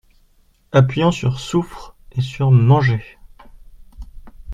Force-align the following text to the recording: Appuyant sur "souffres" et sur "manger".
Appuyant 0.71 1.11
sur 1.11 1.39
"souffres" 1.39 1.95
et 2.13 2.21
sur 2.21 2.49
"manger". 2.49 3.03